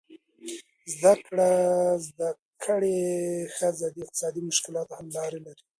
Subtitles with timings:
[2.05, 2.31] زده
[2.63, 2.93] کړه
[3.57, 5.61] ښځه د اقتصادي مشکلاتو حل لارې لري.